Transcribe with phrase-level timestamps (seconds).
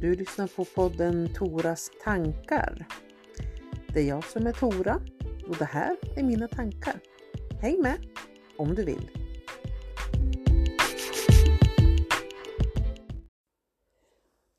[0.00, 2.86] Du lyssnar på podden Toras tankar.
[3.94, 5.00] Det är jag som är Tora
[5.48, 7.00] och det här är mina tankar.
[7.60, 7.96] Häng med
[8.58, 9.10] om du vill.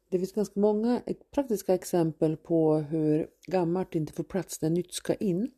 [0.10, 1.02] Det finns ganska många
[1.34, 5.52] praktiska exempel på hur gammalt inte får plats när nytt ska in.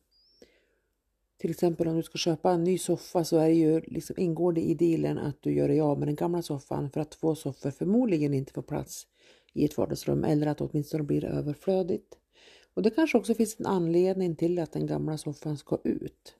[1.37, 4.53] Till exempel om du ska köpa en ny soffa så är det ju, liksom, ingår
[4.53, 7.35] det i dealen att du gör dig av med den gamla soffan för att två
[7.35, 9.07] soffor förmodligen inte får plats
[9.53, 12.17] i ett vardagsrum eller att det åtminstone blir överflödigt.
[12.73, 16.35] Och det kanske också finns en anledning till att den gamla soffan ska ut.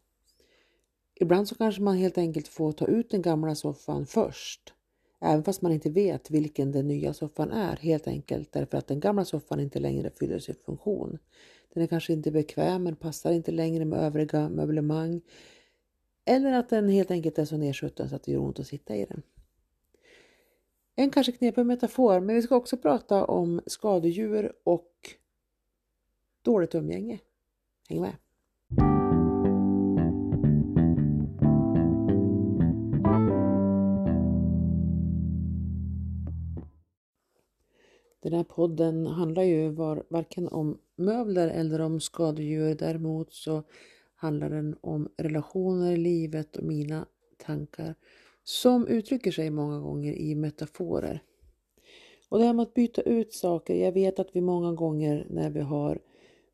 [1.15, 4.73] Ibland så kanske man helt enkelt får ta ut den gamla soffan först.
[5.21, 8.99] Även fast man inte vet vilken den nya soffan är helt enkelt därför att den
[8.99, 11.17] gamla soffan inte längre fyller sin funktion.
[11.73, 15.21] Den är kanske inte bekväm, men passar inte längre med övriga möblemang.
[16.25, 18.95] Eller att den helt enkelt är så nedsutten så att det gör ont att sitta
[18.95, 19.21] i den.
[20.95, 24.91] En kanske knepig metafor, men vi ska också prata om skadedjur och
[26.41, 27.19] dåligt umgänge.
[27.89, 28.15] Häng med!
[38.19, 42.75] Den här podden handlar ju var, varken om möbler eller om skadedjur.
[42.75, 43.63] Däremot så
[44.15, 47.05] handlar den om relationer i livet och mina
[47.37, 47.95] tankar
[48.43, 51.23] som uttrycker sig många gånger i metaforer.
[52.29, 53.75] Och det här med att byta ut saker.
[53.75, 55.99] Jag vet att vi många gånger när vi har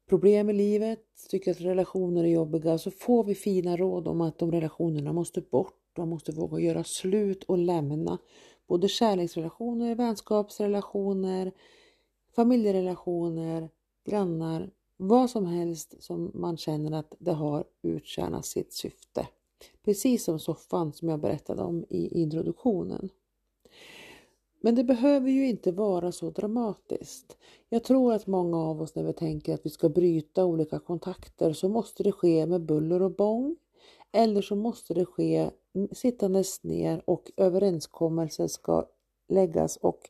[0.10, 4.38] problem i livet, tycker att relationer är jobbiga, så får vi fina råd om att
[4.40, 5.76] de relationerna måste bort.
[5.98, 8.18] Man måste våga göra slut och lämna
[8.68, 11.52] både kärleksrelationer, vänskapsrelationer,
[12.36, 13.70] familjerelationer,
[14.06, 19.28] grannar, vad som helst som man känner att det har uttjänat sitt syfte.
[19.86, 23.10] Precis som soffan som jag berättade om i introduktionen.
[24.62, 27.38] Men det behöver ju inte vara så dramatiskt.
[27.70, 31.54] Jag tror att många av oss när vi tänker att vi ska bryta olika kontakter
[31.54, 33.56] så måste det ske med buller och bång.
[34.12, 35.50] Eller så måste det ske
[35.92, 38.86] sittandes ner och överenskommelser ska
[39.28, 40.10] läggas och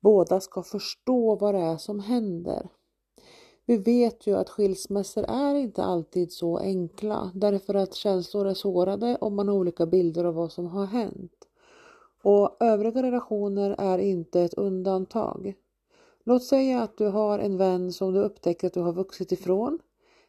[0.00, 2.68] båda ska förstå vad det är som händer.
[3.66, 9.16] Vi vet ju att skilsmässor är inte alltid så enkla därför att känslor är sårade
[9.16, 11.48] och man har olika bilder av vad som har hänt.
[12.22, 15.54] Och övriga relationer är inte ett undantag.
[16.24, 19.78] Låt säga att du har en vän som du upptäcker att du har vuxit ifrån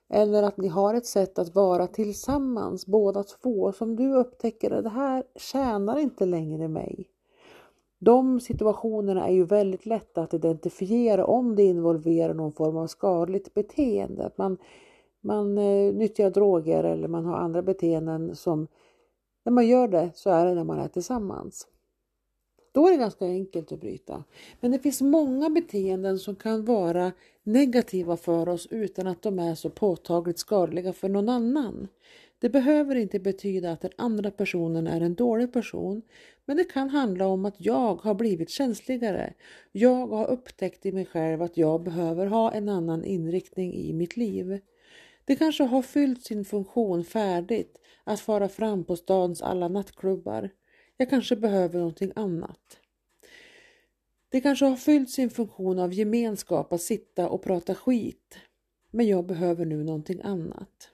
[0.09, 4.83] eller att ni har ett sätt att vara tillsammans båda två som du upptäcker att
[4.83, 7.09] det här tjänar inte längre mig.
[8.03, 13.53] De situationerna är ju väldigt lätta att identifiera om det involverar någon form av skadligt
[13.53, 14.25] beteende.
[14.25, 14.57] Att man,
[15.21, 18.67] man eh, nyttjar droger eller man har andra beteenden som
[19.45, 21.67] när man gör det så är det när man är tillsammans.
[22.71, 24.23] Då är det ganska enkelt att bryta.
[24.59, 27.11] Men det finns många beteenden som kan vara
[27.43, 31.87] negativa för oss utan att de är så påtagligt skadliga för någon annan.
[32.43, 36.01] Det behöver inte betyda att den andra personen är en dålig person,
[36.45, 39.33] men det kan handla om att jag har blivit känsligare.
[39.71, 44.17] Jag har upptäckt i mig själv att jag behöver ha en annan inriktning i mitt
[44.17, 44.59] liv.
[45.25, 50.49] Det kanske har fyllt sin funktion färdigt att fara fram på stadens alla nattklubbar.
[50.97, 52.79] Jag kanske behöver någonting annat.
[54.29, 58.37] Det kanske har fyllt sin funktion av gemenskap att sitta och prata skit.
[58.91, 60.92] Men jag behöver nu någonting annat.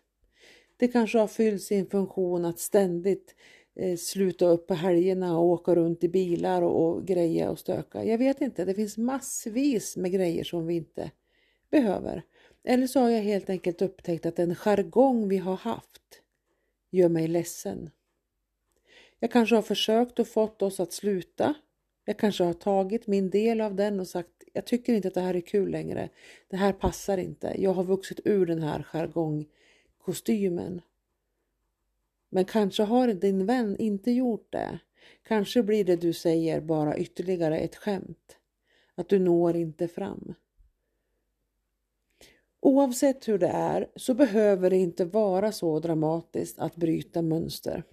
[0.80, 3.36] Det kanske har fyllt sin funktion att ständigt
[3.76, 8.04] eh, sluta upp på helgerna och åka runt i bilar och, och greja och stöka.
[8.04, 11.12] Jag vet inte, det finns massvis med grejer som vi inte
[11.72, 12.24] behöver.
[12.64, 16.22] Eller så har jag helt enkelt upptäckt att den jargong vi har haft
[16.92, 17.90] gör mig ledsen.
[19.20, 21.54] Jag kanske har försökt och fått oss att sluta.
[22.06, 25.22] Jag kanske har tagit min del av den och sagt jag tycker inte att det
[25.22, 26.10] här är kul längre.
[26.48, 27.56] Det här passar inte.
[27.58, 28.86] Jag har vuxit ur den här
[30.00, 30.82] kostymen.
[32.30, 34.80] Men kanske har din vän inte gjort det.
[35.24, 38.38] Kanske blir det du säger bara ytterligare ett skämt.
[38.96, 40.34] Att du når inte fram.
[42.60, 47.84] Oavsett hur det är så behöver det inte vara så dramatiskt att bryta mönster.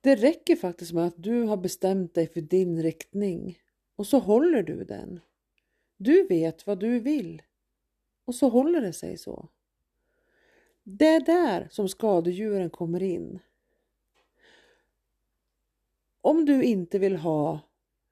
[0.00, 3.58] Det räcker faktiskt med att du har bestämt dig för din riktning
[3.96, 5.20] och så håller du den.
[5.96, 7.42] Du vet vad du vill
[8.24, 9.48] och så håller det sig så.
[10.90, 13.38] Det är där som skadedjuren kommer in.
[16.20, 17.60] Om du inte vill ha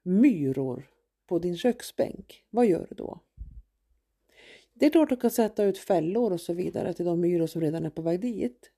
[0.03, 0.91] myror
[1.27, 3.21] på din köksbänk, vad gör du då?
[4.73, 7.61] Det är klart du kan sätta ut fällor och så vidare till de myror som
[7.61, 8.71] redan är på väg dit.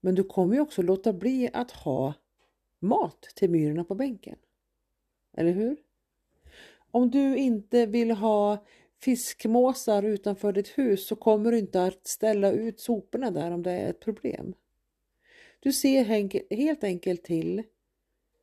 [0.00, 2.14] Men du kommer ju också låta bli att ha
[2.78, 4.36] mat till myrorna på bänken.
[5.32, 5.76] Eller hur?
[6.90, 8.64] Om du inte vill ha
[9.00, 13.70] fiskmåsar utanför ditt hus så kommer du inte att ställa ut soporna där om det
[13.70, 14.54] är ett problem.
[15.60, 16.04] Du ser
[16.56, 17.62] helt enkelt till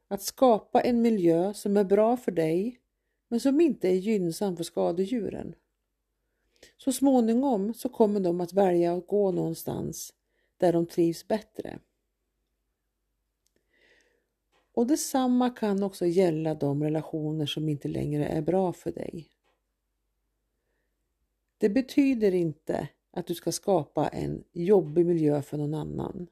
[0.08, 2.80] att skapa en miljö som är bra för dig
[3.28, 5.56] men som inte är gynnsam för skadedjuren.
[6.78, 10.14] Så småningom så kommer de att välja att gå någonstans
[10.58, 11.80] där de trivs bättre.
[14.74, 19.35] Och detsamma kan också gälla de relationer som inte längre är bra för dig.
[21.58, 26.28] Det betyder inte att du ska skapa en jobbig miljö för någon annan.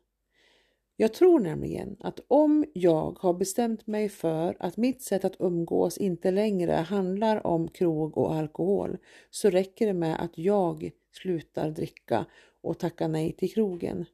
[0.96, 5.98] Jag tror nämligen att om jag har bestämt mig för att mitt sätt att umgås
[5.98, 8.98] inte längre handlar om krog och alkohol
[9.30, 12.26] så räcker det med att jag slutar dricka
[12.62, 14.06] och tacka nej till krogen.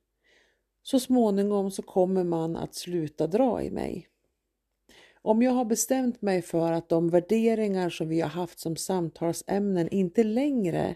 [0.83, 4.07] Så småningom så kommer man att sluta dra i mig.
[5.21, 9.89] Om jag har bestämt mig för att de värderingar som vi har haft som samtalsämnen
[9.89, 10.95] inte längre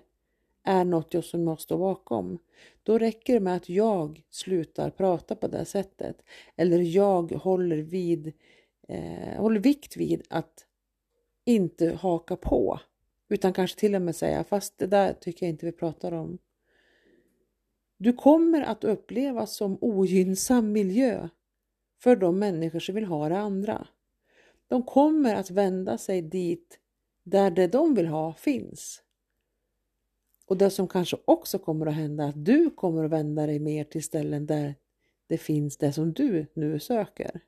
[0.64, 2.40] är något jag som måste stå bakom,
[2.84, 6.24] då räcker det med att jag slutar prata på det sättet.
[6.56, 8.34] Eller jag håller, vid,
[8.88, 10.66] eh, håller vikt vid att
[11.46, 12.80] inte haka på.
[13.30, 16.38] Utan kanske till och med säga, fast det där tycker jag inte vi pratar om.
[17.98, 21.30] Du kommer att upplevas som ogynnsam miljö
[22.00, 23.88] för de människor som vill ha det andra.
[24.74, 26.80] De kommer att vända sig dit
[27.24, 29.02] där det de vill ha finns.
[30.46, 33.60] Och det som kanske också kommer att hända är att du kommer att vända dig
[33.60, 34.76] mer till ställen där
[35.28, 37.42] det finns det som du nu söker.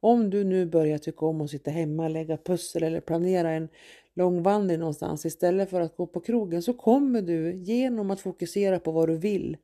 [0.00, 3.68] Om du nu börjar tycka om att sitta hemma, lägga pussel eller planera en
[4.14, 8.80] lång vandring någonstans istället för att gå på krogen så kommer du genom att fokusera
[8.80, 9.56] på vad du vill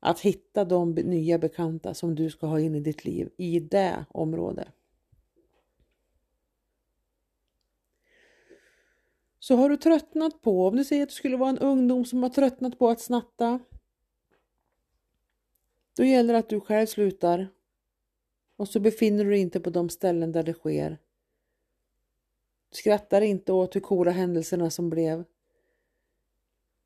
[0.00, 4.04] att hitta de nya bekanta som du ska ha in i ditt liv i det
[4.10, 4.68] området.
[9.46, 12.22] Så har du tröttnat på, om du säger att du skulle vara en ungdom som
[12.22, 13.60] har tröttnat på att snatta.
[15.96, 17.48] Då gäller det att du själv slutar
[18.56, 20.98] och så befinner du dig inte på de ställen där det sker.
[22.70, 25.24] Du skrattar inte åt hur coola händelserna som blev.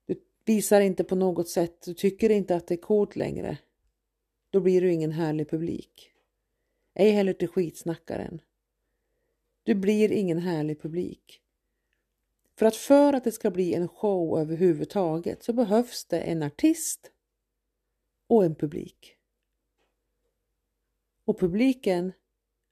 [0.07, 3.59] Du visar inte på något sätt, du tycker inte att det är coolt längre.
[4.51, 6.13] Då blir du ingen härlig publik.
[6.95, 8.41] Ej heller till skitsnackaren.
[9.63, 11.43] Du blir ingen härlig publik.
[12.61, 17.11] För att för att det ska bli en show överhuvudtaget så behövs det en artist
[18.27, 19.17] och en publik.
[21.25, 22.13] Och publiken,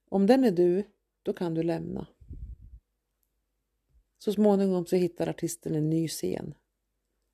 [0.09, 0.83] om den är du,
[1.23, 2.07] då kan du lämna.
[4.17, 6.53] Så småningom så hittar artisten en ny scen.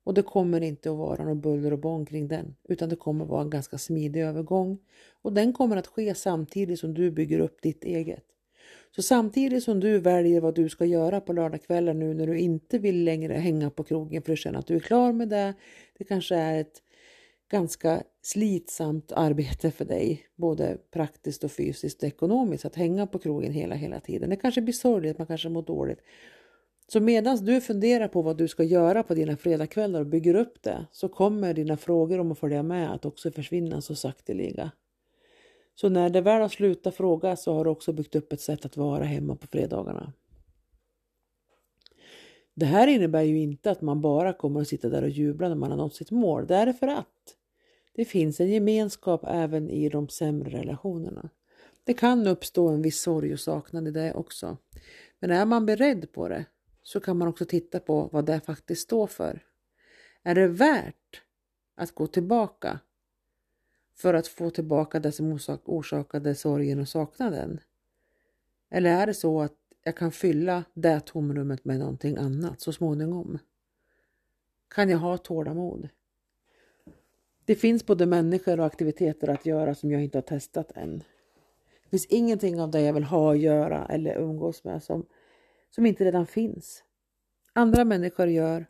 [0.04, 3.24] Och det kommer inte att vara något buller och bång kring den, utan det kommer
[3.24, 4.78] att vara en ganska smidig övergång.
[5.22, 8.35] Och den kommer att ske samtidigt som du bygger upp ditt eget.
[8.96, 12.78] Så samtidigt som du väljer vad du ska göra på lördagskvällen nu när du inte
[12.78, 15.54] vill längre hänga på krogen för att känna att du är klar med det.
[15.98, 16.82] Det kanske är ett
[17.50, 23.52] ganska slitsamt arbete för dig, både praktiskt och fysiskt och ekonomiskt, att hänga på krogen
[23.52, 24.30] hela, hela tiden.
[24.30, 26.00] Det kanske blir sorgligt, man kanske mår dåligt.
[26.88, 30.62] Så medan du funderar på vad du ska göra på dina fredagskvällar och bygger upp
[30.62, 34.70] det så kommer dina frågor om att följa med att också försvinna så sakteliga.
[35.76, 38.64] Så när det väl har slutat fråga så har du också byggt upp ett sätt
[38.64, 40.12] att vara hemma på fredagarna.
[42.54, 45.54] Det här innebär ju inte att man bara kommer att sitta där och jubla när
[45.54, 46.46] man har nått sitt mål.
[46.46, 47.36] Därför att
[47.94, 51.30] det finns en gemenskap även i de sämre relationerna.
[51.84, 54.56] Det kan uppstå en viss sorg och saknad i det också.
[55.18, 56.44] Men är man beredd på det
[56.82, 59.44] så kan man också titta på vad det faktiskt står för.
[60.22, 61.22] Är det värt
[61.74, 62.80] att gå tillbaka
[63.96, 67.60] för att få tillbaka det som orsakade sorgen och saknaden?
[68.70, 73.38] Eller är det så att jag kan fylla det tomrummet med någonting annat så småningom?
[74.68, 75.88] Kan jag ha tålamod?
[77.44, 80.98] Det finns både människor och aktiviteter att göra som jag inte har testat än.
[81.82, 85.06] Det finns ingenting av det jag vill ha att göra eller umgås med som,
[85.70, 86.84] som inte redan finns.
[87.52, 88.66] Andra människor gör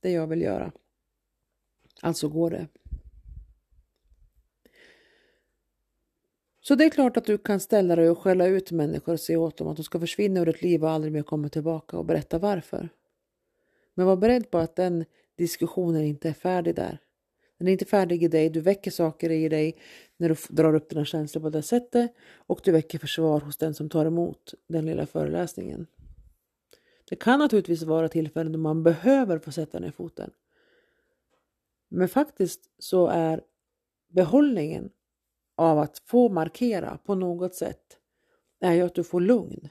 [0.00, 0.72] det jag vill göra.
[2.00, 2.66] Alltså går det.
[6.66, 9.40] Så det är klart att du kan ställa dig och skälla ut människor och säga
[9.40, 12.04] åt dem att de ska försvinna ur ditt liv och aldrig mer komma tillbaka och
[12.04, 12.88] berätta varför.
[13.94, 15.04] Men var beredd på att den
[15.36, 16.98] diskussionen inte är färdig där.
[17.58, 19.76] Den är inte färdig i dig, du väcker saker i dig
[20.16, 23.74] när du drar upp dina känslor på det sättet och du väcker försvar hos den
[23.74, 25.86] som tar emot den lilla föreläsningen.
[27.08, 30.30] Det kan naturligtvis vara tillfällen då man behöver få sätta ner foten.
[31.88, 33.40] Men faktiskt så är
[34.08, 34.90] behållningen
[35.56, 37.98] av att få markera på något sätt
[38.60, 39.68] är ju att du får lugn.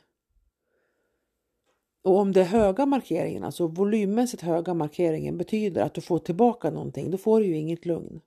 [2.04, 6.70] Och om det är höga markeringen, alltså volymmässigt höga markeringen betyder att du får tillbaka
[6.70, 8.22] någonting, då får du ju inget lugn.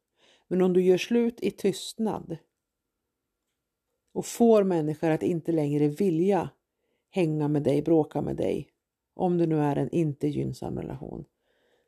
[0.48, 2.36] Men om du gör slut i tystnad
[4.12, 6.50] och får människor att inte längre vilja
[7.10, 8.68] hänga med dig, bråka med dig,
[9.14, 11.24] om det nu är en inte gynnsam relation,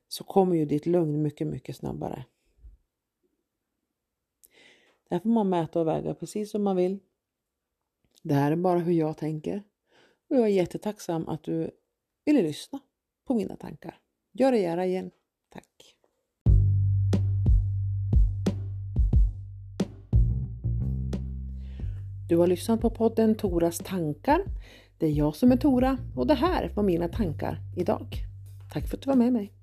[0.08, 2.25] så kommer ju ditt lugn mycket, mycket snabbare.
[5.08, 6.98] Där får man mäta och väga precis som man vill.
[8.22, 9.62] Det här är bara hur jag tänker.
[10.30, 11.70] Och jag är jättetacksam att du
[12.24, 12.80] ville lyssna
[13.26, 13.98] på mina tankar.
[14.32, 15.10] Gör det gärna igen.
[15.48, 15.94] Tack!
[22.28, 24.44] Du har lyssnat på podden Toras tankar.
[24.98, 28.16] Det är jag som är Tora och det här var mina tankar idag.
[28.72, 29.57] Tack för att du var med mig.